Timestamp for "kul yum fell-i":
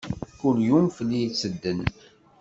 0.39-1.19